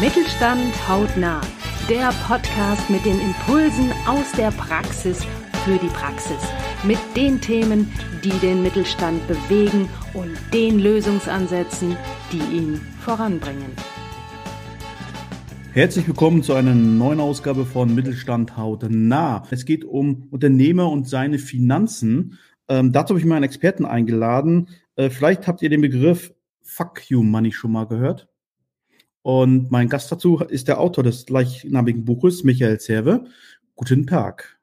[0.00, 1.40] Mittelstand hautnah.
[1.88, 5.24] Der Podcast mit den Impulsen aus der Praxis
[5.64, 6.38] für die Praxis.
[6.84, 7.92] Mit den Themen,
[8.22, 11.96] die den Mittelstand bewegen und den Lösungsansätzen,
[12.30, 13.72] die ihn voranbringen.
[15.72, 19.42] Herzlich willkommen zu einer neuen Ausgabe von Mittelstand hautnah.
[19.50, 22.38] Es geht um Unternehmer und seine Finanzen.
[22.68, 24.68] Ähm, dazu habe ich mal einen Experten eingeladen.
[24.94, 28.28] Äh, vielleicht habt ihr den Begriff Fuck You Money schon mal gehört.
[29.28, 33.26] Und mein Gast dazu ist der Autor des gleichnamigen Buches, Michael Zerwe.
[33.76, 34.58] Guten Tag.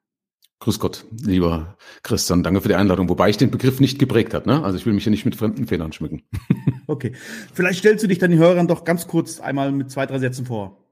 [0.58, 4.48] Grüß Gott, lieber Christian, danke für die Einladung, wobei ich den Begriff nicht geprägt habe.
[4.48, 4.64] Ne?
[4.64, 6.24] Also ich will mich ja nicht mit fremden Fehlern schmücken.
[6.88, 7.12] okay,
[7.54, 10.84] vielleicht stellst du dich deinen Hörern doch ganz kurz einmal mit zwei, drei Sätzen vor.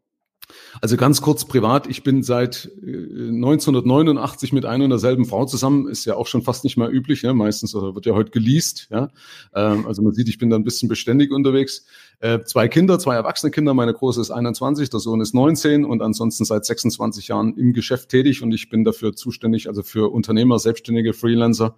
[0.81, 5.89] Also ganz kurz privat, ich bin seit 1989 äh, mit einer und derselben Frau zusammen,
[5.89, 7.33] ist ja auch schon fast nicht mehr üblich, ne?
[7.35, 9.11] meistens oder wird ja heute geleast, ja.
[9.55, 11.87] Ähm, also man sieht, ich bin da ein bisschen beständig unterwegs.
[12.21, 16.03] Äh, zwei Kinder, zwei erwachsene Kinder, meine große ist 21, der Sohn ist 19 und
[16.03, 20.59] ansonsten seit 26 Jahren im Geschäft tätig und ich bin dafür zuständig, also für Unternehmer,
[20.59, 21.77] Selbstständige, Freelancer,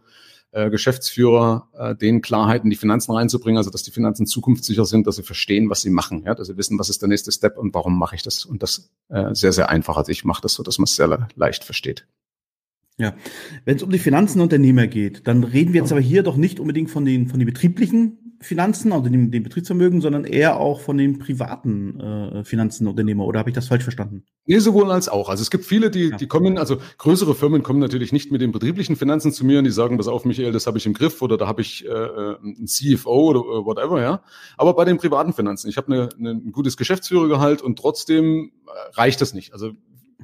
[0.57, 5.07] äh, Geschäftsführer, äh, denen Klarheit in die Finanzen reinzubringen, also dass die Finanzen zukunftssicher sind,
[5.07, 7.59] dass sie verstehen, was sie machen, ja, dass sie wissen, was ist der nächste Step
[7.59, 8.47] und warum mache ich das.
[8.47, 9.99] Und das äh, sehr, sehr einfach.
[9.99, 12.07] Also ich mache das so, dass man es sehr leicht versteht.
[12.97, 13.15] Ja,
[13.67, 16.59] wenn es um die Finanzen Unternehmer geht, dann reden wir jetzt aber hier doch nicht
[16.59, 20.99] unbedingt von den von den betrieblichen Finanzen, also dem, dem Betriebsvermögen, sondern eher auch von
[20.99, 23.25] den privaten äh, Finanzenunternehmer.
[23.25, 24.25] Oder habe ich das falsch verstanden?
[24.45, 25.29] Nee, sowohl als auch.
[25.29, 26.17] Also es gibt viele, die, ja.
[26.17, 29.65] die kommen, also größere Firmen kommen natürlich nicht mit den betrieblichen Finanzen zu mir und
[29.65, 31.89] die sagen, pass auf, Michael, das habe ich im Griff oder da habe ich äh,
[31.89, 34.23] äh ein CFO oder äh, whatever, ja.
[34.57, 38.97] Aber bei den privaten Finanzen, ich habe eine, eine, ein gutes Geschäftsführergehalt und trotzdem äh,
[38.97, 39.53] reicht das nicht.
[39.53, 39.73] Also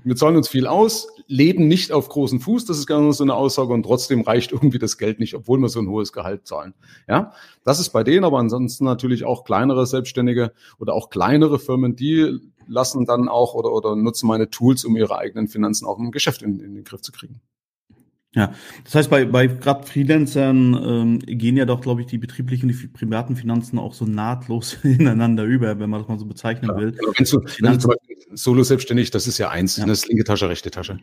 [0.05, 3.34] wir zahlen uns viel aus, leben nicht auf großen Fuß, das ist gerne so eine
[3.34, 6.75] Aussage und trotzdem reicht irgendwie das Geld nicht, obwohl wir so ein hohes Gehalt zahlen.
[7.08, 7.33] Ja,
[7.64, 12.39] das ist bei denen, aber ansonsten natürlich auch kleinere Selbstständige oder auch kleinere Firmen, die
[12.67, 16.42] lassen dann auch oder, oder nutzen meine Tools, um ihre eigenen Finanzen auch im Geschäft
[16.42, 17.41] in, in den Griff zu kriegen.
[18.34, 22.70] Ja, das heißt, bei, bei gerade Freelancern ähm, gehen ja doch, glaube ich, die betrieblichen
[22.70, 26.70] und die privaten Finanzen auch so nahtlos ineinander über, wenn man das mal so bezeichnen
[26.70, 26.92] ja, will.
[26.92, 27.12] Genau.
[27.14, 29.86] Wenn du, wenn du zum Beispiel solo selbstständig, das ist ja eins, ja.
[29.86, 30.98] das ist linke Tasche, rechte Tasche.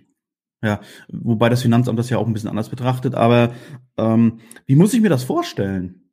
[0.61, 3.15] Ja, wobei das Finanzamt das ja auch ein bisschen anders betrachtet.
[3.15, 3.53] Aber
[3.97, 6.09] ähm, wie muss ich mir das vorstellen?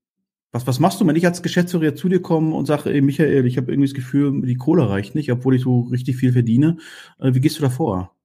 [0.52, 3.44] Was, was machst du, wenn ich als Geschäftsführer zu dir komme und sage, ey Michael,
[3.46, 6.78] ich habe irgendwie das Gefühl, die Kohle reicht nicht, obwohl ich so richtig viel verdiene.
[7.18, 8.16] Äh, wie gehst du da vor?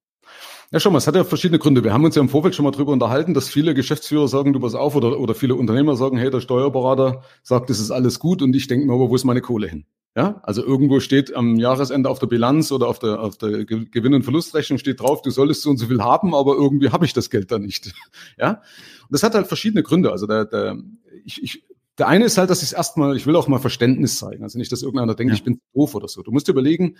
[0.72, 1.84] Ja, schon mal, es hat ja verschiedene Gründe.
[1.84, 4.59] Wir haben uns ja im Vorfeld schon mal drüber unterhalten, dass viele Geschäftsführer sagen, du
[4.62, 8.41] pass auf, oder, oder viele Unternehmer sagen, hey, der Steuerberater sagt, das ist alles gut
[8.41, 9.85] und ich denke mir, aber wo ist meine Kohle hin?
[10.16, 14.14] Ja, also irgendwo steht am Jahresende auf der Bilanz oder auf der, auf der Gewinn-
[14.14, 17.14] und Verlustrechnung steht drauf, du solltest so und so viel haben, aber irgendwie habe ich
[17.14, 17.94] das Geld da nicht.
[18.38, 18.62] Ja,
[19.04, 20.12] und das hat halt verschiedene Gründe.
[20.12, 20.78] Also der, der,
[21.24, 21.64] ich, ich,
[21.98, 24.44] der eine ist halt, dass ich erstmal, ich will auch mal Verständnis zeigen.
[24.44, 25.36] Also nicht, dass irgendeiner denkt, ja.
[25.36, 26.24] ich bin doof oder so.
[26.24, 26.98] Du musst dir überlegen,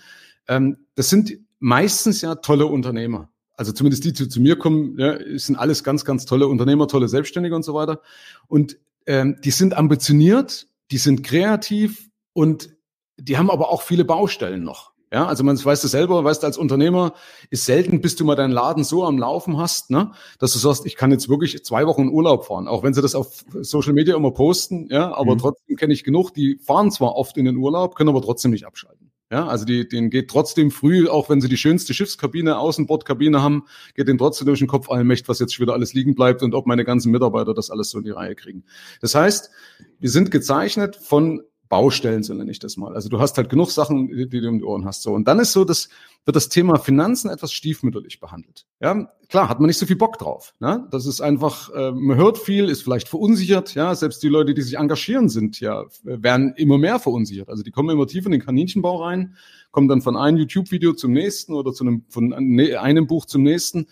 [0.48, 5.18] ähm, das sind meistens ja tolle Unternehmer also zumindest die, die zu mir kommen, ja,
[5.38, 8.00] sind alles ganz, ganz tolle Unternehmer, tolle Selbstständige und so weiter.
[8.48, 12.70] Und ähm, die sind ambitioniert, die sind kreativ und
[13.16, 14.92] die haben aber auch viele Baustellen noch.
[15.12, 17.12] Ja, also man weiß das selber, weißt du, als Unternehmer
[17.50, 20.86] ist selten, bis du mal deinen Laden so am Laufen hast, ne, dass du sagst,
[20.86, 23.92] ich kann jetzt wirklich zwei Wochen in Urlaub fahren, auch wenn sie das auf Social
[23.92, 25.38] Media immer posten, ja, aber mhm.
[25.38, 28.64] trotzdem kenne ich genug, die fahren zwar oft in den Urlaub, können aber trotzdem nicht
[28.64, 29.12] abschalten.
[29.30, 33.64] Ja, also die, denen geht trotzdem früh, auch wenn sie die schönste Schiffskabine, Außenbordkabine haben,
[33.94, 36.54] geht denen trotzdem durch den Kopf allmächt, was jetzt schon wieder alles liegen bleibt und
[36.54, 38.64] ob meine ganzen Mitarbeiter das alles so in die Reihe kriegen.
[39.00, 39.50] Das heißt,
[39.98, 42.94] wir sind gezeichnet von Baustellen, so nenne ich das mal.
[42.94, 45.00] Also du hast halt genug Sachen, die, die du um die Ohren hast.
[45.00, 45.14] So.
[45.14, 45.88] Und dann ist so, dass
[46.26, 48.66] wird das Thema Finanzen etwas stiefmütterlich behandelt.
[48.78, 50.52] Ja, klar, hat man nicht so viel Bock drauf.
[50.60, 50.86] Ne?
[50.90, 53.74] Das ist einfach, äh, man hört viel, ist vielleicht verunsichert.
[53.74, 57.48] Ja, selbst die Leute, die sich engagieren, sind ja, werden immer mehr verunsichert.
[57.48, 59.34] Also die kommen immer tiefer in den Kaninchenbau rein,
[59.70, 63.86] kommen dann von einem YouTube-Video zum nächsten oder zu einem, von einem Buch zum nächsten.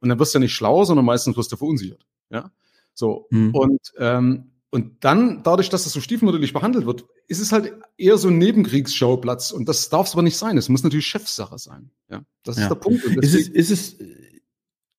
[0.00, 2.04] Und dann wirst du ja nicht schlau, sondern meistens wirst du verunsichert.
[2.28, 2.52] Ja,
[2.92, 3.26] so.
[3.30, 3.54] Mhm.
[3.54, 8.18] Und ähm, und dann, dadurch, dass das so stiefmütterlich behandelt wird, ist es halt eher
[8.18, 9.50] so ein Nebenkriegsschauplatz.
[9.50, 10.58] Und das darf es aber nicht sein.
[10.58, 11.90] Es muss natürlich Chefsache sein.
[12.10, 12.64] Ja, das ja.
[12.64, 13.02] ist der Punkt.
[13.04, 13.96] Ist es, ist es,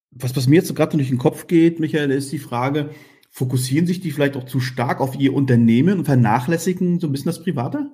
[0.10, 2.90] was, was mir jetzt so gerade durch den Kopf geht, Michael, ist die Frage,
[3.30, 7.28] fokussieren sich die vielleicht auch zu stark auf ihr Unternehmen und vernachlässigen so ein bisschen
[7.28, 7.92] das Private?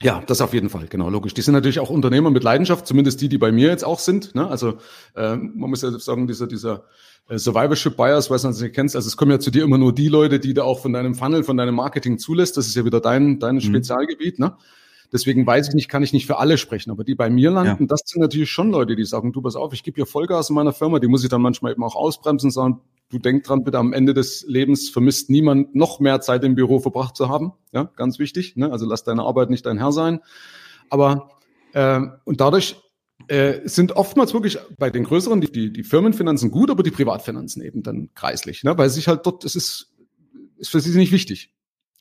[0.00, 1.34] Ja, das auf jeden Fall, genau, logisch.
[1.34, 4.34] Die sind natürlich auch Unternehmer mit Leidenschaft, zumindest die, die bei mir jetzt auch sind.
[4.34, 4.46] Ne?
[4.46, 4.78] Also
[5.16, 6.84] äh, man muss ja sagen, dieser, dieser
[7.28, 9.78] äh, Survivorship Buyers, weiß nicht, ob du kennst, also es kommen ja zu dir immer
[9.78, 12.56] nur die Leute, die da auch von deinem Funnel, von deinem Marketing zulässt.
[12.56, 13.60] Das ist ja wieder dein, dein mhm.
[13.60, 14.56] Spezialgebiet, ne?
[15.10, 17.84] Deswegen weiß ich nicht, kann ich nicht für alle sprechen, aber die bei mir landen,
[17.84, 17.86] ja.
[17.88, 20.54] das sind natürlich schon Leute, die sagen, du pass auf, ich gebe hier Vollgas in
[20.54, 22.80] meiner Firma, die muss ich dann manchmal eben auch ausbremsen, sagen,
[23.10, 26.78] du denk dran, bitte am Ende des Lebens vermisst niemand noch mehr Zeit im Büro
[26.80, 27.52] verbracht zu haben.
[27.72, 28.56] Ja, ganz wichtig.
[28.56, 28.70] Ne?
[28.70, 30.20] Also lass deine Arbeit nicht dein Herr sein.
[30.90, 31.30] Aber
[31.74, 32.76] Ähm, und dadurch
[33.28, 37.62] äh, sind oftmals wirklich bei den größeren die, die, die Firmenfinanzen gut, aber die Privatfinanzen
[37.62, 38.76] eben dann kreislich, ne?
[38.78, 39.94] weil sich halt dort, es ist,
[40.56, 41.52] ist für sie nicht wichtig.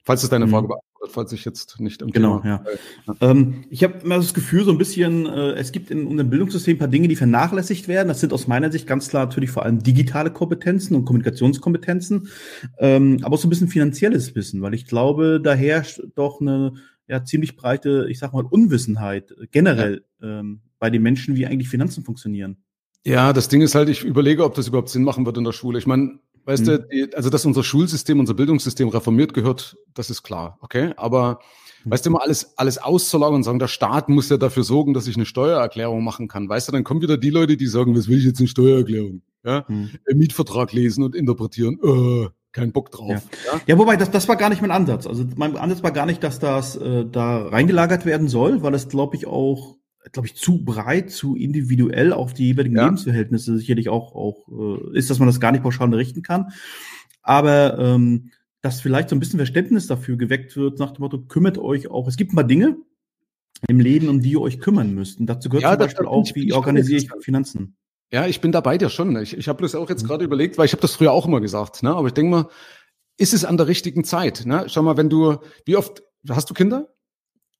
[0.07, 0.51] Falls es deine mhm.
[0.51, 3.13] Frage beantwortet, falls ich jetzt nicht im Genau, Thema, ja.
[3.19, 3.29] ja.
[3.29, 6.77] Ähm, ich habe immer das Gefühl, so ein bisschen, äh, es gibt in unserem Bildungssystem
[6.77, 8.07] ein paar Dinge, die vernachlässigt werden.
[8.07, 12.29] Das sind aus meiner Sicht ganz klar natürlich vor allem digitale Kompetenzen und Kommunikationskompetenzen,
[12.79, 16.75] ähm, aber auch so ein bisschen finanzielles Wissen, weil ich glaube, da herrscht doch eine
[17.09, 20.39] ja, ziemlich breite, ich sag mal, Unwissenheit generell ja.
[20.39, 22.63] ähm, bei den Menschen, wie eigentlich Finanzen funktionieren.
[23.05, 25.53] Ja, das Ding ist halt, ich überlege, ob das überhaupt Sinn machen wird in der
[25.53, 25.79] Schule.
[25.79, 26.65] Ich meine, Weißt mhm.
[26.65, 30.93] du, die, also dass unser Schulsystem, unser Bildungssystem reformiert gehört, das ist klar, okay?
[30.95, 31.41] Aber
[31.83, 31.91] mhm.
[31.91, 35.07] weißt du, immer alles, alles auszulagern und sagen, der Staat muss ja dafür sorgen, dass
[35.07, 36.47] ich eine Steuererklärung machen kann.
[36.47, 39.23] Weißt du, dann kommen wieder die Leute, die sagen, was will ich jetzt eine Steuererklärung?
[39.43, 39.65] Ja?
[39.67, 39.89] Mhm.
[40.15, 41.79] Mietvertrag lesen und interpretieren.
[41.83, 43.09] Äh, kein Bock drauf.
[43.09, 43.21] Ja,
[43.51, 43.61] ja?
[43.67, 45.05] ja wobei, das, das war gar nicht mein Ansatz.
[45.05, 48.87] Also mein Ansatz war gar nicht, dass das äh, da reingelagert werden soll, weil es,
[48.87, 49.75] glaube ich, auch
[50.11, 52.85] glaube ich, zu breit, zu individuell auf die jeweiligen ja.
[52.85, 56.51] Lebensverhältnisse sicherlich auch, auch äh, ist, dass man das gar nicht pauschal richten kann.
[57.21, 58.31] Aber ähm,
[58.61, 62.07] dass vielleicht so ein bisschen Verständnis dafür geweckt wird, nach dem Motto, kümmert euch auch.
[62.07, 62.77] Es gibt paar Dinge
[63.67, 65.19] im Leben, um die ihr euch kümmern müsst.
[65.19, 67.75] Und dazu gehört ja, zum Beispiel auch, wie organisiere ich Finanzen.
[68.11, 69.15] Ja, ich bin dabei dir schon.
[69.17, 70.07] Ich, ich habe bloß auch jetzt mhm.
[70.07, 71.93] gerade überlegt, weil ich habe das früher auch immer gesagt, ne?
[71.93, 72.49] aber ich denke mal,
[73.17, 74.45] ist es an der richtigen Zeit?
[74.45, 74.65] Ne?
[74.67, 76.87] Schau mal, wenn du, wie oft, hast du Kinder?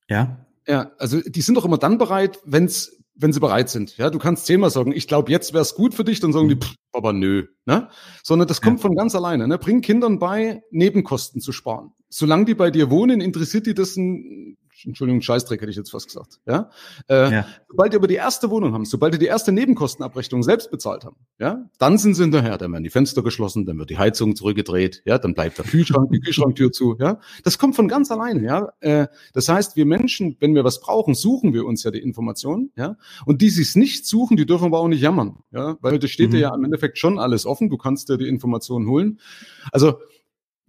[0.08, 0.46] Ja.
[0.68, 3.96] Ja, also die sind doch immer dann bereit, wenn's, wenn sie bereit sind.
[3.96, 6.48] Ja, du kannst zehnmal sagen, ich glaube, jetzt wäre es gut für dich, dann sagen
[6.48, 6.60] die, mhm.
[6.60, 7.46] pff, aber nö.
[7.64, 7.88] Ne?
[8.22, 8.82] Sondern das kommt ja.
[8.82, 9.48] von ganz alleine.
[9.48, 9.58] Ne?
[9.58, 11.92] Bring Kindern bei, Nebenkosten zu sparen.
[12.10, 16.06] Solange die bei dir wohnen, interessiert die das ein Entschuldigung, Scheißdreck hätte ich jetzt fast
[16.06, 16.40] gesagt.
[16.46, 16.70] Ja?
[17.08, 17.46] Äh, ja.
[17.68, 21.16] Sobald die aber die erste Wohnung haben, sobald die die erste Nebenkostenabrechnung selbst bezahlt haben,
[21.38, 22.58] ja, dann sind sie hinterher.
[22.58, 26.10] Dann werden die Fenster geschlossen, dann wird die Heizung zurückgedreht, ja, dann bleibt der Kühlschrank,
[26.12, 27.20] die Kühlschranktür zu, ja.
[27.44, 28.68] Das kommt von ganz alleine, ja.
[28.80, 32.72] Äh, das heißt, wir Menschen, wenn wir was brauchen, suchen wir uns ja die Informationen,
[32.76, 32.96] ja.
[33.26, 36.10] Und die, die es nicht suchen, die dürfen aber auch nicht jammern, ja, weil das
[36.10, 36.32] steht mhm.
[36.32, 37.70] dir ja im Endeffekt schon alles offen.
[37.70, 39.18] Du kannst dir die Informationen holen.
[39.72, 39.98] Also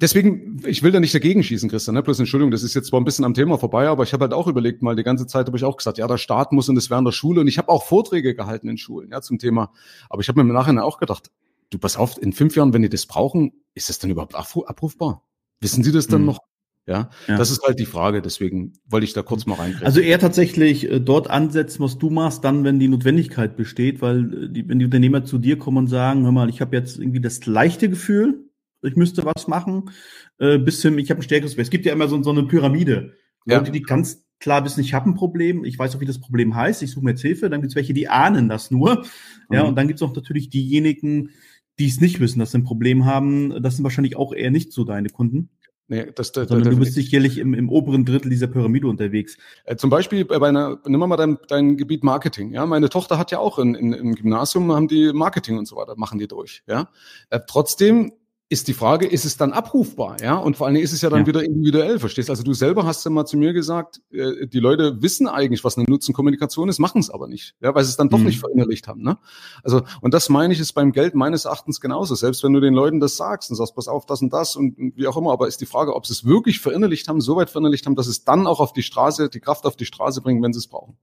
[0.01, 2.03] deswegen, ich will da nicht dagegen schießen, Christian, ne?
[2.03, 4.33] Bloß Entschuldigung, das ist jetzt zwar ein bisschen am Thema vorbei, aber ich habe halt
[4.33, 6.75] auch überlegt, mal die ganze Zeit habe ich auch gesagt, ja, der Staat muss und
[6.75, 7.41] das während der Schule.
[7.41, 9.71] Und ich habe auch Vorträge gehalten in Schulen, ja, zum Thema.
[10.09, 11.31] Aber ich habe mir im Nachhinein auch gedacht,
[11.69, 15.23] du pass auf, in fünf Jahren, wenn die das brauchen, ist das dann überhaupt abrufbar?
[15.61, 16.25] Wissen Sie das dann hm.
[16.27, 16.39] noch?
[16.87, 18.19] Ja, ja, das ist halt die Frage.
[18.19, 19.79] Deswegen wollte ich da kurz mal rein.
[19.83, 24.45] Also eher tatsächlich äh, dort ansetzen, was du machst, dann, wenn die Notwendigkeit besteht, weil
[24.45, 26.97] äh, die, wenn die Unternehmer zu dir kommen und sagen, hör mal, ich habe jetzt
[26.97, 28.48] irgendwie das leichte Gefühl,
[28.81, 29.91] ich müsste was machen,
[30.37, 33.13] äh, bis hin, ich habe ein stärkeres Es gibt ja immer so, so eine Pyramide.
[33.45, 33.57] Ja.
[33.57, 36.55] Leute, die ganz klar wissen, ich habe ein Problem, ich weiß auch, wie das Problem
[36.55, 39.03] heißt, ich suche mir jetzt Hilfe, dann gibt es welche, die ahnen das nur.
[39.49, 39.55] Mhm.
[39.55, 41.31] Ja, und dann gibt es auch natürlich diejenigen,
[41.77, 43.61] die es nicht wissen, dass sie ein Problem haben.
[43.61, 45.49] Das sind wahrscheinlich auch eher nicht so deine Kunden.
[45.91, 49.37] Nee, das, das, Sondern das, du bist sicherlich im, im oberen Drittel dieser Pyramide unterwegs.
[49.65, 52.53] Äh, zum Beispiel bei einer, nimm mal dein, dein Gebiet Marketing.
[52.53, 55.75] Ja, meine Tochter hat ja auch in, in, im Gymnasium haben die Marketing und so
[55.77, 56.61] weiter, machen die durch.
[56.67, 56.89] Ja,
[57.31, 58.11] äh, trotzdem
[58.51, 60.17] ist die Frage, ist es dann abrufbar?
[60.21, 61.27] Ja, und vor allen Dingen ist es ja dann ja.
[61.27, 62.31] wieder individuell, verstehst?
[62.31, 65.77] Also du selber hast ja mal zu mir gesagt, äh, die Leute wissen eigentlich, was
[65.77, 68.25] eine Nutzenkommunikation ist, machen es aber nicht, ja, weil sie es dann doch mhm.
[68.25, 69.03] nicht verinnerlicht haben.
[69.03, 69.19] Ne?
[69.63, 72.15] Also und das meine ich ist beim Geld meines Erachtens genauso.
[72.15, 74.75] Selbst wenn du den Leuten das sagst und sagst, pass auf, das und das und
[74.95, 77.51] wie auch immer, aber ist die Frage, ob sie es wirklich verinnerlicht haben, so weit
[77.51, 80.41] verinnerlicht haben, dass es dann auch auf die Straße, die Kraft auf die Straße bringen,
[80.41, 80.97] wenn sie es brauchen.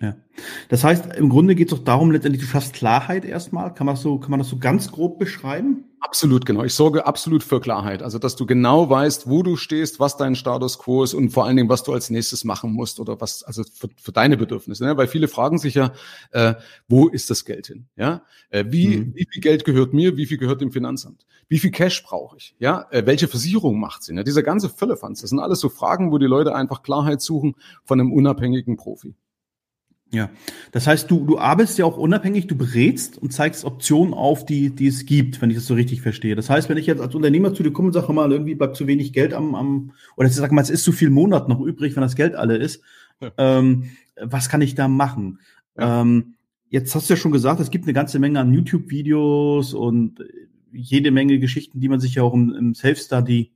[0.00, 0.16] Ja.
[0.70, 3.74] Das heißt, im Grunde geht es doch darum, letztendlich, du schaffst Klarheit erstmal.
[3.74, 5.84] Kann man, das so, kann man das so ganz grob beschreiben?
[6.00, 6.64] Absolut, genau.
[6.64, 8.02] Ich sorge absolut für Klarheit.
[8.02, 11.44] Also, dass du genau weißt, wo du stehst, was dein Status quo ist und vor
[11.44, 14.84] allen Dingen, was du als nächstes machen musst oder was, also für, für deine Bedürfnisse.
[14.84, 14.96] Ne?
[14.96, 15.92] Weil viele fragen sich ja,
[16.30, 16.54] äh,
[16.88, 17.86] wo ist das Geld hin?
[17.96, 19.14] Ja, äh, wie, mhm.
[19.14, 20.16] wie viel Geld gehört mir?
[20.16, 21.26] Wie viel gehört dem Finanzamt?
[21.48, 22.54] Wie viel Cash brauche ich?
[22.58, 24.16] Ja, äh, welche Versicherung macht Sinn?
[24.16, 27.54] Ja, dieser ganze Füllefanz, das sind alles so Fragen, wo die Leute einfach Klarheit suchen
[27.84, 29.14] von einem unabhängigen Profi.
[30.12, 30.28] Ja,
[30.72, 34.70] das heißt, du, du arbeitest ja auch unabhängig, du berätst und zeigst Optionen auf, die,
[34.70, 36.34] die es gibt, wenn ich das so richtig verstehe.
[36.34, 38.76] Das heißt, wenn ich jetzt als Unternehmer zu dir komme und sage mal, irgendwie bleibt
[38.76, 41.60] zu wenig Geld am, am oder ich sag mal, es ist zu viel Monat noch
[41.60, 42.82] übrig, wenn das Geld alle ist,
[43.20, 43.30] ja.
[43.38, 43.90] ähm,
[44.20, 45.38] was kann ich da machen?
[45.78, 46.00] Ja.
[46.00, 46.34] Ähm,
[46.70, 50.24] jetzt hast du ja schon gesagt, es gibt eine ganze Menge an YouTube-Videos und
[50.72, 53.52] jede Menge Geschichten, die man sich ja auch im, im Self-Study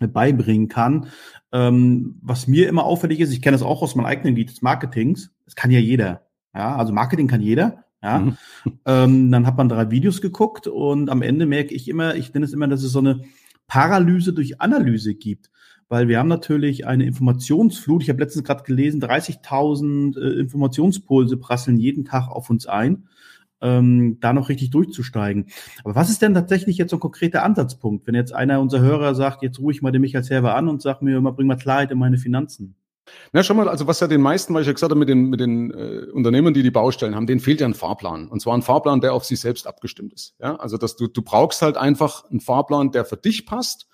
[0.00, 1.06] beibringen kann.
[1.52, 4.62] Ähm, was mir immer auffällig ist, ich kenne das auch aus meinem eigenen Gebiet des
[4.62, 6.22] Marketings, das kann ja jeder.
[6.54, 7.84] Ja, also Marketing kann jeder.
[8.02, 8.36] Ja, mhm.
[8.86, 12.46] ähm, dann hat man drei Videos geguckt und am Ende merke ich immer, ich nenne
[12.46, 13.20] es immer, dass es so eine
[13.66, 15.50] Paralyse durch Analyse gibt.
[15.88, 18.02] Weil wir haben natürlich eine Informationsflut.
[18.02, 23.08] Ich habe letztens gerade gelesen, 30.000 äh, Informationspulse prasseln jeden Tag auf uns ein
[23.60, 25.46] ähm, da noch richtig durchzusteigen.
[25.84, 29.14] Aber was ist denn tatsächlich jetzt so ein konkreter Ansatzpunkt, wenn jetzt einer unserer Hörer
[29.14, 31.56] sagt, jetzt ruhe ich mal den Michael Server an und sagt mir, immer bring mal
[31.56, 32.74] Klarheit in meine Finanzen?
[33.32, 35.28] Na, schau mal, also was ja den meisten, weil ich ja gesagt habe, mit den,
[35.28, 38.28] mit den äh, Unternehmen, die die Baustellen haben, denen fehlt ja ein Fahrplan.
[38.28, 40.34] Und zwar ein Fahrplan, der auf sich selbst abgestimmt ist.
[40.38, 43.88] Ja, also dass du, du brauchst halt einfach einen Fahrplan, der für dich passt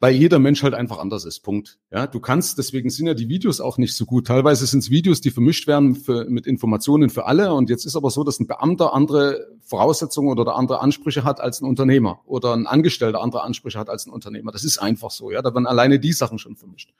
[0.00, 1.40] weil jeder Mensch halt einfach anders ist.
[1.40, 1.78] Punkt.
[1.92, 4.26] Ja, du kannst, deswegen sind ja die Videos auch nicht so gut.
[4.26, 7.52] Teilweise sind es Videos, die vermischt werden für, mit Informationen für alle.
[7.52, 11.60] Und jetzt ist aber so, dass ein Beamter andere Voraussetzungen oder andere Ansprüche hat als
[11.60, 14.52] ein Unternehmer oder ein Angestellter andere Ansprüche hat als ein Unternehmer.
[14.52, 15.30] Das ist einfach so.
[15.30, 16.92] Ja, da werden alleine die Sachen schon vermischt.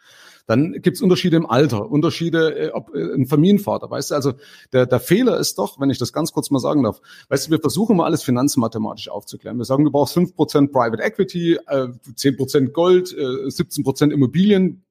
[0.46, 4.32] Dann gibt's Unterschiede im Alter, Unterschiede, äh, ob äh, ein Familienvater, weißt du, also
[4.72, 7.50] der, der Fehler ist doch, wenn ich das ganz kurz mal sagen darf, weißt du,
[7.52, 9.58] wir versuchen mal alles finanzmathematisch aufzuklären.
[9.58, 14.84] Wir sagen, du brauchst fünf Prozent Private Equity, äh, Prozent Gold, äh, 17 Prozent Immobilien,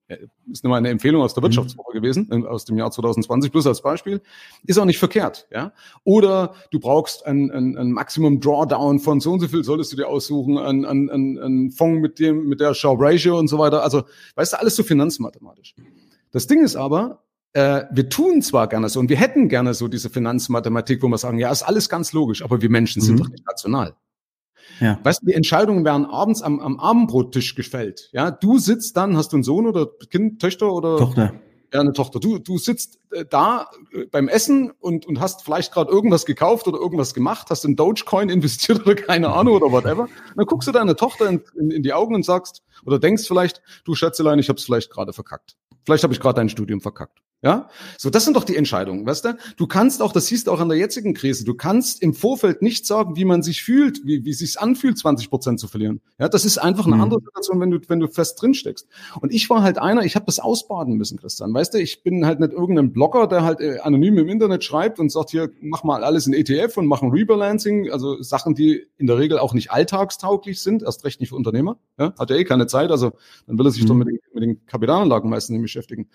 [0.52, 1.46] ist nur eine Empfehlung aus der mhm.
[1.46, 4.22] Wirtschaftswoche gewesen, aus dem Jahr 2020, bloß als Beispiel,
[4.66, 5.72] ist auch nicht verkehrt, ja.
[6.04, 9.98] Oder du brauchst ein, ein, ein Maximum Drawdown von so und so viel solltest du
[9.98, 13.60] dir aussuchen, ein, ein, ein, ein Fonds mit dem, mit der Sharp Ratio und so
[13.60, 13.84] weiter.
[13.84, 14.04] Also,
[14.36, 15.76] weißt du, alles so finanzmathematisch.
[16.32, 19.88] Das Ding ist aber, äh, wir tun zwar gerne so und wir hätten gerne so
[19.88, 23.20] diese Finanzmathematik, wo wir sagen, ja, ist alles ganz logisch, aber wir Menschen sind mhm.
[23.20, 23.96] doch nicht rational.
[24.80, 25.00] Ja.
[25.04, 28.10] Weißt du, die Entscheidungen werden abends am, am Abendbrottisch gefällt.
[28.14, 31.34] Ja, du sitzt dann, hast du einen Sohn oder Kind, Töchter oder Tochter?
[31.74, 32.20] Ja, eine Tochter.
[32.20, 36.68] Du, du sitzt äh, da äh, beim Essen und, und hast vielleicht gerade irgendwas gekauft
[36.68, 40.04] oder irgendwas gemacht, hast in Dogecoin investiert oder keine Ahnung oder whatever.
[40.04, 43.28] Und dann guckst du deine Tochter in, in, in die Augen und sagst oder denkst
[43.28, 45.58] vielleicht, du Schätzelein, ich habe es vielleicht gerade verkackt.
[45.86, 47.20] Vielleicht habe ich gerade dein Studium verkackt.
[47.42, 49.38] Ja, so das sind doch die Entscheidungen, weißt du?
[49.56, 52.62] Du kannst auch, das siehst du auch an der jetzigen Krise, du kannst im Vorfeld
[52.62, 56.02] nicht sagen, wie man sich fühlt, wie, wie sich's anfühlt, 20 Prozent zu verlieren.
[56.20, 57.04] Ja, das ist einfach eine mhm.
[57.04, 58.88] andere Situation, wenn du wenn du fest drin steckst.
[59.22, 61.54] Und ich war halt einer, ich habe das ausbaden müssen, Christian.
[61.54, 65.00] Weißt du, ich bin halt nicht irgendein Blogger, der halt äh, anonym im Internet schreibt
[65.00, 68.86] und sagt hier, mach mal alles in ETF und mach ein Rebalancing, also Sachen, die
[68.98, 71.78] in der Regel auch nicht alltagstauglich sind, erst recht nicht für Unternehmer.
[71.98, 73.14] Ja, hat ja eh keine Zeit, also
[73.48, 73.88] dann will er sich mhm.
[73.88, 76.10] doch mit den, mit den Kapitalanlagen meistens nicht beschäftigen.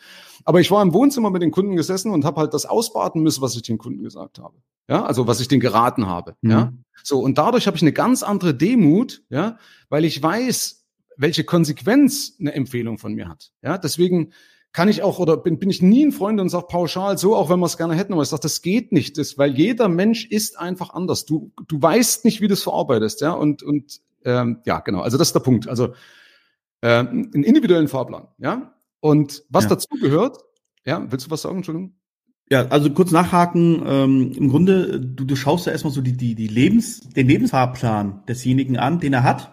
[0.45, 3.43] Aber ich war im Wohnzimmer mit den Kunden gesessen und habe halt das ausbaden müssen,
[3.43, 4.57] was ich den Kunden gesagt habe.
[4.89, 6.37] Ja, also was ich denen geraten habe.
[6.43, 6.51] Mhm.
[6.51, 10.85] Ja, so und dadurch habe ich eine ganz andere Demut, ja, weil ich weiß,
[11.17, 13.53] welche Konsequenz eine Empfehlung von mir hat.
[13.63, 14.33] Ja, deswegen
[14.73, 17.49] kann ich auch oder bin, bin ich nie ein Freund und sage pauschal so, auch
[17.49, 20.27] wenn wir es gerne hätten, aber ich sage, das geht nicht, das, weil jeder Mensch
[20.27, 21.25] ist einfach anders.
[21.25, 25.17] Du, du weißt nicht, wie du es verarbeitest, ja, und, und ähm, ja, genau, also
[25.17, 25.69] das ist der Punkt.
[25.69, 25.95] Also
[26.81, 28.75] äh, einen individuellen Fahrplan, ja.
[28.99, 29.71] Und was ja.
[29.71, 30.39] dazu gehört,
[30.85, 31.95] ja, willst du was sagen, Entschuldigung?
[32.51, 33.83] Ja, also kurz nachhaken.
[33.87, 38.23] Ähm, Im Grunde, du, du schaust ja erstmal so die, die, die Lebens, den Lebensfahrplan
[38.29, 39.51] desjenigen an, den er hat.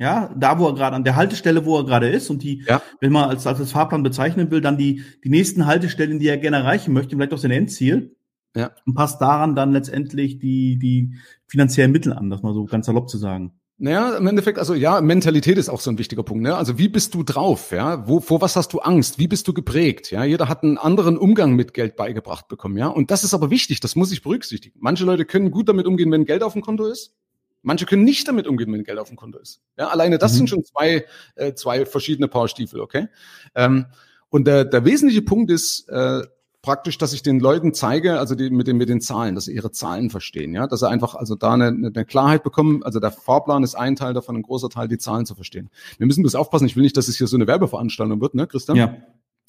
[0.00, 2.82] Ja, da wo er gerade an der Haltestelle, wo er gerade ist und die, ja.
[3.00, 6.56] wenn man als, als Fahrplan bezeichnen will, dann die, die nächsten Haltestellen, die er gerne
[6.56, 8.16] erreichen möchte, vielleicht auch sein Endziel.
[8.56, 8.72] Ja.
[8.86, 11.14] Und passt daran dann letztendlich die, die
[11.46, 13.52] finanziellen Mittel an, das mal so ganz salopp zu sagen.
[13.84, 16.42] Naja, im Endeffekt, also ja, Mentalität ist auch so ein wichtiger Punkt.
[16.42, 16.56] Ne?
[16.56, 17.70] Also wie bist du drauf?
[17.70, 19.18] Ja, wo, vor was hast du Angst?
[19.18, 20.10] Wie bist du geprägt?
[20.10, 22.78] Ja, jeder hat einen anderen Umgang mit Geld beigebracht bekommen.
[22.78, 23.80] Ja, und das ist aber wichtig.
[23.80, 24.78] Das muss ich berücksichtigen.
[24.80, 27.12] Manche Leute können gut damit umgehen, wenn Geld auf dem Konto ist.
[27.60, 29.60] Manche können nicht damit umgehen, wenn Geld auf dem Konto ist.
[29.76, 30.36] Ja, alleine das mhm.
[30.38, 32.80] sind schon zwei, äh, zwei verschiedene Paar Stiefel.
[32.80, 33.08] Okay.
[33.54, 33.84] Ähm,
[34.30, 36.22] und der, der wesentliche Punkt ist, äh,
[36.64, 39.54] praktisch, dass ich den Leuten zeige, also die, mit den, mit den Zahlen, dass sie
[39.54, 42.82] ihre Zahlen verstehen, ja, dass sie einfach also da eine, eine Klarheit bekommen.
[42.82, 45.68] Also der Fahrplan ist ein Teil davon, ein großer Teil, die Zahlen zu verstehen.
[45.98, 46.64] Wir müssen bloß aufpassen.
[46.64, 48.78] Ich will nicht, dass es hier so eine Werbeveranstaltung wird, ne, Christian?
[48.78, 48.96] Ja.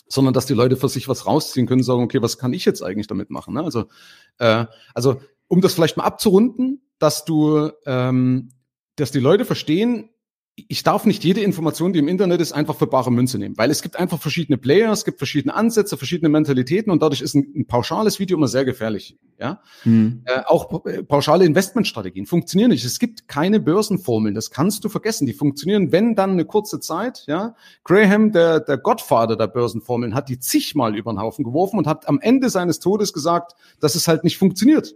[0.10, 2.84] Sondern dass die Leute für sich was rausziehen können, sagen, okay, was kann ich jetzt
[2.84, 3.54] eigentlich damit machen?
[3.54, 3.64] Ne?
[3.64, 3.86] Also,
[4.40, 8.50] äh, also um das vielleicht mal abzurunden, dass du, ähm,
[8.98, 10.10] dass die Leute verstehen,
[10.56, 13.70] ich darf nicht jede Information, die im Internet ist, einfach für bare Münze nehmen, weil
[13.72, 17.52] es gibt einfach verschiedene Player, es gibt verschiedene Ansätze, verschiedene Mentalitäten und dadurch ist ein,
[17.56, 19.18] ein pauschales Video immer sehr gefährlich.
[19.38, 20.22] Ja, hm.
[20.24, 22.86] äh, auch äh, pauschale Investmentstrategien funktionieren nicht.
[22.86, 25.26] Es gibt keine Börsenformeln, das kannst du vergessen.
[25.26, 27.26] Die funktionieren, wenn dann eine kurze Zeit.
[27.28, 31.86] Ja, Graham, der der Gottvater der Börsenformeln, hat die zigmal über den Haufen geworfen und
[31.86, 34.96] hat am Ende seines Todes gesagt, dass es halt nicht funktioniert.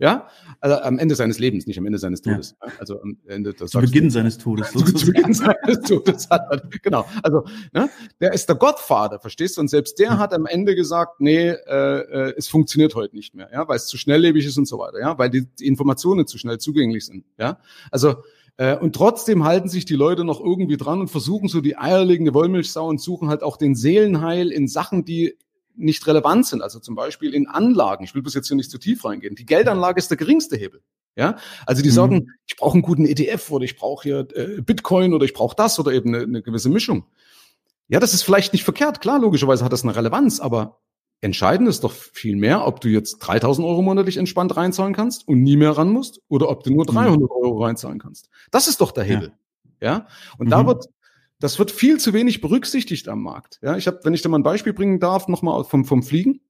[0.00, 0.28] Ja,
[0.60, 2.54] also am Ende seines Lebens, nicht am Ende seines Todes.
[2.62, 2.72] Ja.
[2.78, 4.70] Also am Ende des Zu Beginn seines Todes.
[4.70, 7.04] Zu, zu Beginn seines Todes hat er, genau.
[7.22, 7.90] Also ne,
[8.20, 9.60] der ist der Gottvater, verstehst du?
[9.60, 13.50] Und selbst der hat am Ende gesagt, nee, äh, äh, es funktioniert heute nicht mehr,
[13.52, 16.38] ja, weil es zu schnelllebig ist und so weiter, ja, weil die, die Informationen zu
[16.38, 17.58] schnell zugänglich sind, ja.
[17.90, 18.22] Also
[18.56, 22.34] äh, und trotzdem halten sich die Leute noch irgendwie dran und versuchen so die eierlegende
[22.34, 25.36] Wollmilchsau und suchen halt auch den Seelenheil in Sachen, die
[25.78, 26.62] nicht relevant sind.
[26.62, 28.04] Also zum Beispiel in Anlagen.
[28.04, 29.34] Ich will bis jetzt hier nicht zu tief reingehen.
[29.34, 30.82] Die Geldanlage ist der geringste Hebel.
[31.16, 31.94] Ja, also die mhm.
[31.94, 35.56] sagen, ich brauche einen guten ETF oder ich brauche hier äh, Bitcoin oder ich brauche
[35.56, 37.06] das oder eben eine, eine gewisse Mischung.
[37.88, 39.00] Ja, das ist vielleicht nicht verkehrt.
[39.00, 40.80] Klar, logischerweise hat das eine Relevanz, aber
[41.20, 45.42] entscheidend ist doch viel mehr, ob du jetzt 3000 Euro monatlich entspannt reinzahlen kannst und
[45.42, 47.28] nie mehr ran musst oder ob du nur 300 mhm.
[47.30, 48.28] Euro reinzahlen kannst.
[48.52, 49.32] Das ist doch der Hebel.
[49.80, 50.06] Ja, ja?
[50.38, 50.50] und mhm.
[50.50, 50.86] da wird
[51.40, 53.58] das wird viel zu wenig berücksichtigt am Markt.
[53.62, 56.40] Ja, ich habe, wenn ich da mal ein Beispiel bringen darf, nochmal vom, vom Fliegen.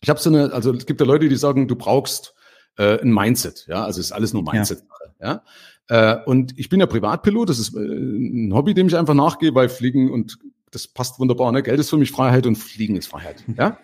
[0.00, 2.34] Ich habe so eine, also es gibt ja Leute, die sagen, du brauchst
[2.76, 3.66] äh, ein Mindset.
[3.68, 4.82] Ja, also es ist alles nur Mindset.
[5.20, 5.42] Ja.
[5.88, 6.20] ja?
[6.20, 9.54] Äh, und ich bin ja Privatpilot, das ist äh, ein Hobby, dem ich einfach nachgehe,
[9.54, 10.38] weil Fliegen und
[10.70, 11.52] das passt wunderbar.
[11.52, 11.62] Ne?
[11.62, 13.44] Geld ist für mich Freiheit und Fliegen ist Freiheit.
[13.56, 13.78] Ja.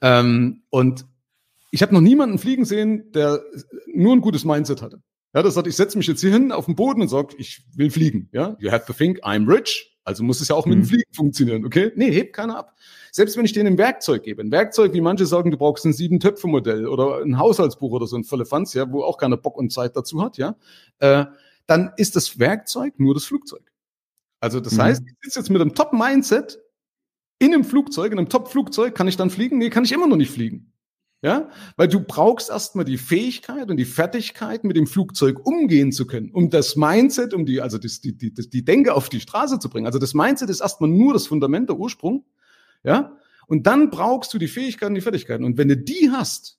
[0.00, 1.06] Ähm, und
[1.70, 3.42] ich habe noch niemanden fliegen sehen, der
[3.92, 5.02] nur ein gutes Mindset hatte.
[5.34, 7.66] Ja, das sagt, ich setze mich jetzt hier hin auf den Boden und sage, ich
[7.74, 8.28] will fliegen.
[8.32, 9.94] Ja, you have to think, I'm rich.
[10.04, 10.86] Also muss es ja auch mit dem mhm.
[10.86, 11.92] Fliegen funktionieren, okay?
[11.94, 12.74] Nee, hebt keiner ab.
[13.12, 15.92] Selbst wenn ich denen ein Werkzeug gebe, ein Werkzeug, wie manche sagen, du brauchst ein
[15.92, 19.96] Sieben-Töpfe-Modell oder ein Haushaltsbuch oder so ein Fans, ja, wo auch keiner Bock und Zeit
[19.96, 20.56] dazu hat, ja,
[21.00, 21.26] äh,
[21.66, 23.70] dann ist das Werkzeug nur das Flugzeug.
[24.40, 24.82] Also das mhm.
[24.82, 26.58] heißt, ich sitze jetzt mit einem Top-Mindset
[27.38, 29.58] in einem Flugzeug, in einem Top-Flugzeug, kann ich dann fliegen?
[29.58, 30.72] Nee, kann ich immer noch nicht fliegen.
[31.20, 36.06] Ja, weil du brauchst erstmal die Fähigkeit und die Fertigkeit, mit dem Flugzeug umgehen zu
[36.06, 39.58] können, um das Mindset, um die, also das, die, die, die Denke auf die Straße
[39.58, 39.86] zu bringen.
[39.86, 42.24] Also das Mindset ist erstmal nur das Fundament, der Ursprung.
[42.84, 45.44] Ja, und dann brauchst du die Fähigkeiten, die Fertigkeiten.
[45.44, 46.57] Und wenn du die hast,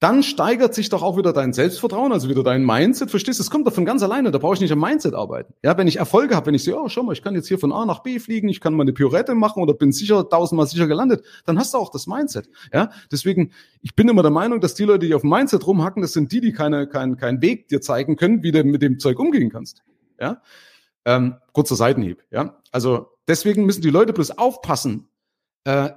[0.00, 3.10] dann steigert sich doch auch wieder dein Selbstvertrauen, also wieder dein Mindset.
[3.10, 3.42] Verstehst du?
[3.42, 4.30] Es kommt doch von ganz alleine.
[4.30, 5.54] Da brauche ich nicht am Mindset arbeiten.
[5.62, 7.58] Ja, wenn ich Erfolge habe, wenn ich sehe, oh, schau mal, ich kann jetzt hier
[7.58, 10.66] von A nach B fliegen, ich kann mal eine Piorette machen oder bin sicher tausendmal
[10.66, 12.48] sicher gelandet, dann hast du auch das Mindset.
[12.72, 16.02] Ja, deswegen, ich bin immer der Meinung, dass die Leute, die auf dem Mindset rumhacken,
[16.02, 18.98] das sind die, die keine, keinen keinen Weg dir zeigen können, wie du mit dem
[18.98, 19.82] Zeug umgehen kannst.
[20.20, 20.42] Ja,
[21.06, 22.22] ähm, kurzer Seitenhieb.
[22.30, 25.08] Ja, also deswegen müssen die Leute bloß aufpassen.
[25.64, 25.90] Äh,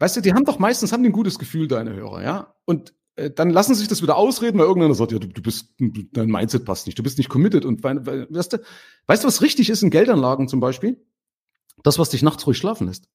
[0.00, 2.22] weißt du, die haben doch meistens haben die ein gutes Gefühl, deine Hörer.
[2.22, 5.42] Ja, und dann lassen sie sich das wieder ausreden, weil irgendeiner sagt, ja, du, du
[5.42, 7.64] bist, dein Mindset passt nicht, du bist nicht committed.
[7.64, 8.58] Und weißt, du,
[9.06, 11.00] weißt du, was richtig ist in Geldanlagen zum Beispiel?
[11.82, 13.08] Das, was dich nachts ruhig schlafen lässt.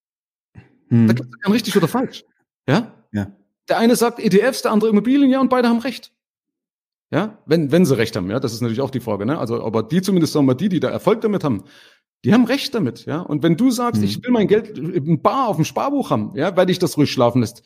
[0.88, 1.08] Hm.
[1.08, 2.24] Da gibt es kein richtig oder falsch.
[2.68, 2.94] Ja?
[3.12, 3.34] Ja.
[3.68, 6.14] Der eine sagt ETFs, der andere Immobilien, ja, und beide haben recht.
[7.12, 9.40] Ja, wenn, wenn sie recht haben, ja, das ist natürlich auch die Frage, ne?
[9.40, 11.64] Also, aber die zumindest sagen wir, die, die da Erfolg damit haben,
[12.24, 13.22] die haben recht damit, ja.
[13.22, 14.08] Und wenn du sagst, hm.
[14.08, 17.12] ich will mein Geld im Bar auf dem Sparbuch haben, ja, weil dich das ruhig
[17.12, 17.64] schlafen lässt,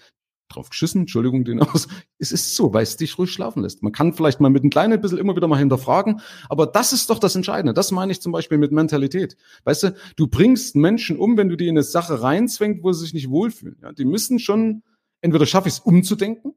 [0.55, 1.87] drauf geschissen, Entschuldigung den aus.
[2.19, 3.83] Es ist so, weil es dich ruhig schlafen lässt.
[3.83, 7.09] Man kann vielleicht mal mit einem kleinen bisschen immer wieder mal hinterfragen, aber das ist
[7.09, 7.73] doch das Entscheidende.
[7.73, 9.37] Das meine ich zum Beispiel mit Mentalität.
[9.63, 13.01] Weißt du, du bringst Menschen um, wenn du die in eine Sache reinzwängt, wo sie
[13.03, 13.77] sich nicht wohlfühlen.
[13.81, 14.83] Ja, die müssen schon,
[15.21, 16.53] entweder schaffe ich es umzudenken,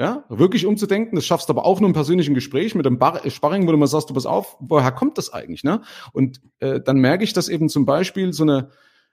[0.00, 1.16] ja, wirklich umzudenken.
[1.16, 3.76] Das schaffst du aber auch nur im persönlichen Gespräch mit einem Bar Sparring, wo du
[3.76, 5.62] mal sagst, du pass auf, woher kommt das eigentlich?
[5.62, 5.82] Ne?
[6.12, 8.70] Und äh, dann merke ich, dass eben zum Beispiel so eine,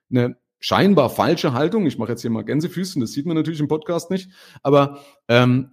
[0.09, 3.67] eine scheinbar falsche Haltung, ich mache jetzt hier mal Gänsefüßchen, das sieht man natürlich im
[3.67, 4.29] Podcast nicht,
[4.63, 5.71] aber ähm,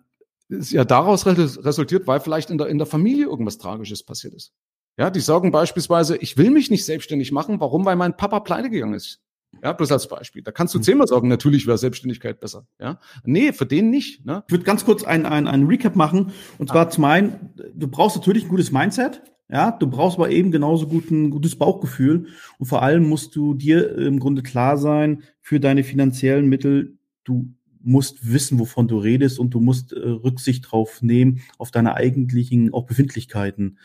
[0.49, 4.53] ist ja daraus resultiert, weil vielleicht in der, in der Familie irgendwas Tragisches passiert ist.
[4.97, 7.59] Ja, die sagen beispielsweise, ich will mich nicht selbstständig machen.
[7.61, 7.85] Warum?
[7.85, 9.21] Weil mein Papa pleite gegangen ist.
[9.63, 10.43] Ja, bloß als Beispiel.
[10.43, 10.83] Da kannst du hm.
[10.85, 12.67] zehnmal sagen, natürlich wäre Selbstständigkeit besser.
[12.81, 14.25] Ja, nee, für den nicht.
[14.25, 14.45] Ne?
[14.47, 16.33] Ich würde ganz kurz ein, ein, ein Recap machen.
[16.59, 16.91] Und zwar ah.
[16.91, 19.23] zum einen, du brauchst natürlich ein gutes Mindset.
[19.51, 23.53] Ja, du brauchst aber eben genauso gut ein gutes Bauchgefühl und vor allem musst du
[23.53, 26.97] dir im Grunde klar sein für deine finanziellen Mittel.
[27.25, 31.95] Du musst wissen, wovon du redest und du musst äh, Rücksicht drauf nehmen auf deine
[31.95, 33.79] eigentlichen auch Befindlichkeiten.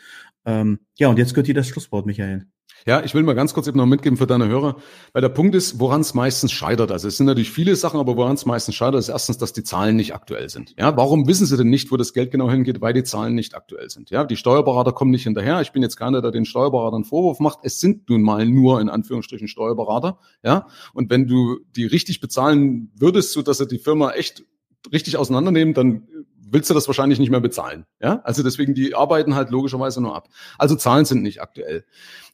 [0.46, 2.46] Ähm, ja, und jetzt gehört dir das Schlusswort, Michael.
[2.86, 4.76] Ja, ich will mal ganz kurz eben noch mitgeben für deine Hörer,
[5.12, 6.90] weil der Punkt ist, woran es meistens scheitert.
[6.90, 9.62] Also es sind natürlich viele Sachen, aber woran es meistens scheitert, ist erstens, dass die
[9.62, 10.74] Zahlen nicht aktuell sind.
[10.78, 12.80] Ja, warum wissen sie denn nicht, wo das Geld genau hingeht?
[12.80, 14.10] Weil die Zahlen nicht aktuell sind.
[14.10, 15.60] Ja, die Steuerberater kommen nicht hinterher.
[15.60, 17.60] Ich bin jetzt keiner, der den Steuerberatern Vorwurf macht.
[17.62, 20.18] Es sind nun mal nur in Anführungsstrichen Steuerberater.
[20.42, 24.44] Ja, und wenn du die richtig bezahlen würdest, so dass sie die Firma echt
[24.92, 26.08] richtig auseinandernehmen, dann
[26.48, 27.86] willst du das wahrscheinlich nicht mehr bezahlen.
[28.00, 30.28] Ja, also deswegen die arbeiten halt logischerweise nur ab.
[30.58, 31.84] Also Zahlen sind nicht aktuell.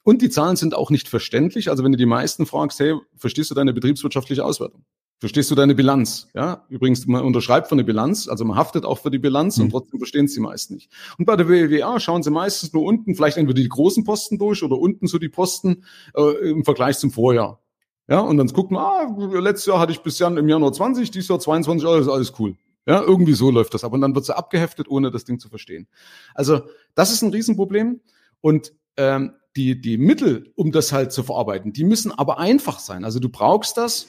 [0.02, 1.70] Und die Zahlen sind auch nicht verständlich.
[1.70, 4.84] Also wenn du die meisten fragst, hey, verstehst du deine betriebswirtschaftliche Auswertung?
[5.18, 6.28] Verstehst du deine Bilanz?
[6.34, 9.64] Ja, übrigens, man unterschreibt für eine Bilanz, also man haftet auch für die Bilanz mhm.
[9.64, 10.92] und trotzdem verstehen es die meisten nicht.
[11.16, 14.62] Und bei der WWA schauen sie meistens nur unten, vielleicht entweder die großen Posten durch
[14.62, 17.62] oder unten so die Posten äh, im Vergleich zum Vorjahr.
[18.08, 21.10] Ja, und dann guckt man, ah, letztes Jahr hatte ich bis Jan, im Januar 20,
[21.10, 22.54] dieses Jahr 22 Euro, ist alles cool.
[22.86, 23.92] Ja, irgendwie so läuft das ab.
[23.92, 25.88] Und dann wird sie abgeheftet, ohne das Ding zu verstehen.
[26.34, 26.62] Also,
[26.94, 28.00] das ist ein Riesenproblem.
[28.40, 33.04] Und ähm, die, die Mittel, um das halt zu verarbeiten, die müssen aber einfach sein.
[33.04, 34.06] Also du brauchst das.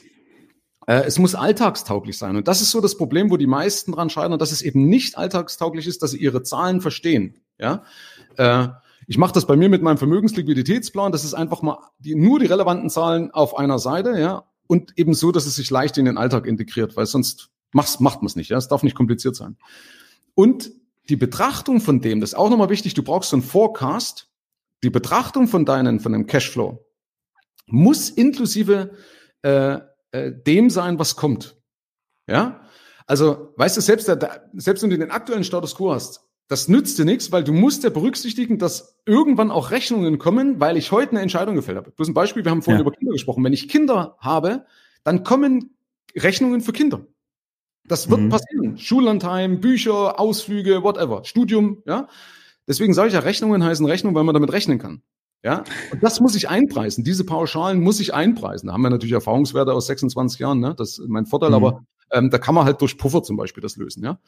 [0.86, 2.36] Äh, es muss alltagstauglich sein.
[2.36, 5.16] Und das ist so das Problem, wo die meisten dran scheitern, dass es eben nicht
[5.16, 7.40] alltagstauglich ist, dass sie ihre Zahlen verstehen.
[7.58, 7.82] Ja.
[8.36, 8.68] Äh,
[9.06, 11.12] ich mache das bei mir mit meinem Vermögensliquiditätsplan.
[11.12, 15.14] Das ist einfach mal die, nur die relevanten Zahlen auf einer Seite, ja, und eben
[15.14, 18.36] so, dass es sich leicht in den Alltag integriert, weil sonst macht, macht man es
[18.36, 18.50] nicht.
[18.50, 19.56] Ja, es darf nicht kompliziert sein.
[20.34, 20.70] Und
[21.08, 22.94] die Betrachtung von dem, das ist auch nochmal wichtig.
[22.94, 24.30] Du brauchst so einen Forecast.
[24.82, 26.84] Die Betrachtung von deinen, von dem Cashflow
[27.66, 28.92] muss inklusive
[29.42, 29.78] äh,
[30.12, 31.56] äh, dem sein, was kommt.
[32.28, 32.62] Ja,
[33.06, 34.06] also weißt du selbst,
[34.54, 37.84] selbst wenn du den aktuellen Status quo hast, Das nützt dir nichts, weil du musst
[37.84, 41.90] ja berücksichtigen, dass irgendwann auch Rechnungen kommen, weil ich heute eine Entscheidung gefällt habe.
[41.90, 42.86] Bloß ein Beispiel, wir haben vorhin ja.
[42.86, 43.44] über Kinder gesprochen.
[43.44, 44.64] Wenn ich Kinder habe,
[45.04, 45.76] dann kommen
[46.16, 47.06] Rechnungen für Kinder.
[47.88, 48.28] Das wird mhm.
[48.28, 48.78] passieren.
[48.78, 52.08] Schullandheim, Bücher, Ausflüge, whatever, Studium, ja.
[52.66, 55.02] Deswegen sage ich ja, Rechnungen heißen Rechnung, weil man damit rechnen kann.
[55.44, 57.04] Ja, und das muss ich einpreisen.
[57.04, 58.66] Diese Pauschalen muss ich einpreisen.
[58.66, 60.74] Da haben wir natürlich Erfahrungswerte aus 26 Jahren, ne?
[60.76, 61.54] Das ist mein Vorteil, mhm.
[61.54, 64.18] aber ähm, da kann man halt durch Puffer zum Beispiel das lösen, ja.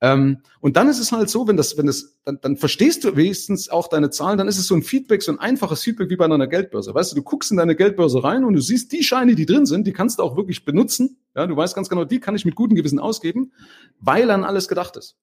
[0.00, 3.16] Ähm, und dann ist es halt so, wenn das, wenn das, dann, dann verstehst du
[3.16, 6.16] wenigstens auch deine Zahlen, dann ist es so ein Feedback, so ein einfaches Feedback wie
[6.16, 6.94] bei einer Geldbörse.
[6.94, 9.66] Weißt du, du guckst in deine Geldbörse rein und du siehst die Scheine, die drin
[9.66, 11.18] sind, die kannst du auch wirklich benutzen.
[11.34, 13.52] Ja, du weißt ganz genau, die kann ich mit gutem Gewissen ausgeben,
[13.98, 15.16] weil an alles gedacht ist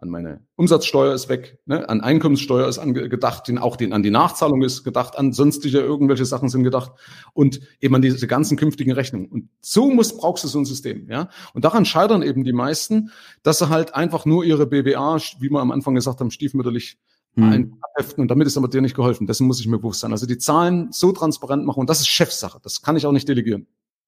[0.00, 1.88] an meine Umsatzsteuer ist weg, ne?
[1.88, 6.24] an Einkommenssteuer ist gedacht, den, auch den, an die Nachzahlung ist gedacht, an sonstige irgendwelche
[6.24, 6.92] Sachen sind gedacht
[7.34, 9.28] und eben an diese ganzen künftigen Rechnungen.
[9.28, 11.28] Und so muss, brauchst du so ein System, ja.
[11.52, 13.10] Und daran scheitern eben die meisten,
[13.42, 16.98] dass sie halt einfach nur ihre BWA, wie wir am Anfang gesagt haben, stiefmütterlich
[17.34, 17.78] hm.
[18.16, 19.26] und damit ist aber dir nicht geholfen.
[19.26, 20.12] Dessen muss ich mir bewusst sein.
[20.12, 22.58] Also die Zahlen so transparent machen und das ist Chefsache.
[22.62, 23.66] Das kann ich auch nicht delegieren.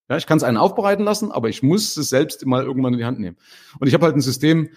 [0.08, 2.98] Ja, ich kann es einen aufbereiten lassen, aber ich muss es selbst mal irgendwann in
[2.98, 3.36] die Hand nehmen.
[3.78, 4.70] Und ich habe halt ein System,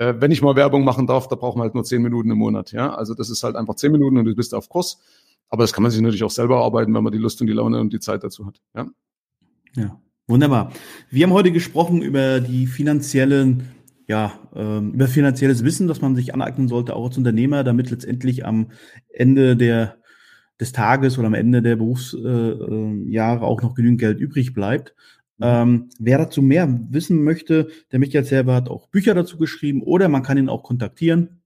[0.00, 2.38] äh, wenn ich mal Werbung machen darf, da brauchen wir halt nur zehn Minuten im
[2.38, 2.72] Monat.
[2.72, 4.98] Ja, also das ist halt einfach zehn Minuten und du bist auf Kurs.
[5.50, 7.52] Aber das kann man sich natürlich auch selber arbeiten, wenn man die Lust und die
[7.52, 8.60] Laune und die Zeit dazu hat.
[8.74, 8.86] Ja.
[9.76, 10.72] Ja, wunderbar.
[11.10, 13.68] Wir haben heute gesprochen über die finanziellen
[14.08, 18.44] ja, ähm, über finanzielles Wissen, das man sich aneignen sollte, auch als Unternehmer, damit letztendlich
[18.44, 18.72] am
[19.08, 19.98] Ende der,
[20.58, 24.96] des Tages oder am Ende der Berufsjahre äh, auch noch genügend Geld übrig bleibt.
[25.40, 25.46] Mhm.
[25.46, 30.08] Ähm, wer dazu mehr wissen möchte, der Michael selber hat auch Bücher dazu geschrieben oder
[30.08, 31.40] man kann ihn auch kontaktieren.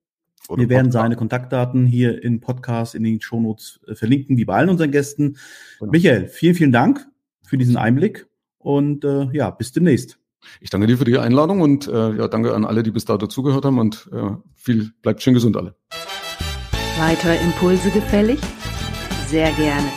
[0.49, 4.55] Oder Wir werden seine Kontaktdaten hier im Podcast in den Shownotes äh, verlinken, wie bei
[4.57, 5.39] allen unseren Gästen.
[5.79, 5.93] Genau.
[5.93, 7.07] Michael, vielen, vielen Dank
[7.47, 8.27] für diesen Einblick
[8.59, 10.19] und äh, ja, bis demnächst.
[10.61, 13.17] Ich danke dir für die Einladung und äh, ja, danke an alle, die bis da
[13.17, 15.75] dazugehört haben und äh, viel bleibt schön gesund alle.
[16.99, 18.39] Weitere Impulse gefällig?
[19.29, 19.89] Sehr gerne.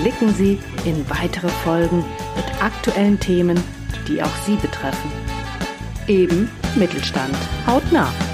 [0.00, 2.04] Klicken Sie in weitere Folgen
[2.36, 3.58] mit aktuellen Themen,
[4.06, 5.10] die auch Sie betreffen.
[6.06, 7.36] Eben Mittelstand.
[7.66, 8.27] Haut nach.